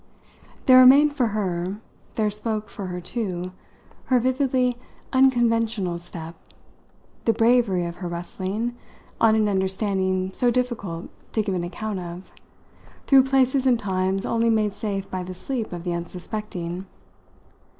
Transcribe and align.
There 0.65 0.79
remained 0.79 1.13
for 1.13 1.27
her, 1.27 1.77
there 2.15 2.31
spoke 2.31 2.69
for 2.71 2.87
her 2.87 2.99
too, 2.99 3.51
her 4.05 4.19
vividly 4.19 4.75
"unconventional" 5.13 5.99
step, 5.99 6.33
the 7.25 7.33
bravery 7.33 7.85
of 7.85 7.97
her 7.97 8.07
rustling, 8.07 8.75
on 9.19 9.35
an 9.35 9.47
understanding 9.47 10.31
so 10.33 10.49
difficult 10.49 11.09
to 11.33 11.43
give 11.43 11.53
an 11.53 11.63
account 11.63 11.99
of, 11.99 12.31
through 13.05 13.25
places 13.25 13.67
and 13.67 13.77
times 13.77 14.25
only 14.25 14.49
made 14.49 14.73
safe 14.73 15.07
by 15.11 15.21
the 15.21 15.35
sleep 15.35 15.71
of 15.71 15.83
the 15.83 15.93
unsuspecting. 15.93 16.87